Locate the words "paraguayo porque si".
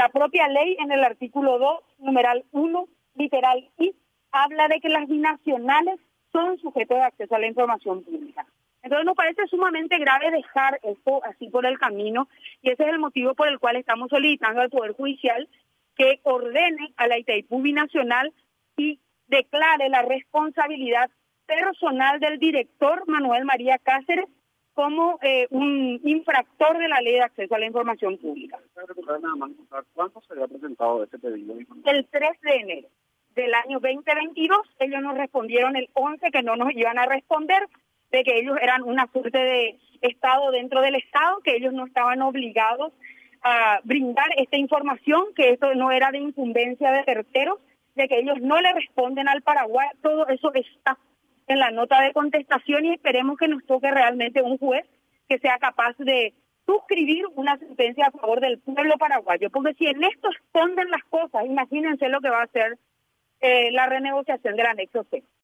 58.98-59.86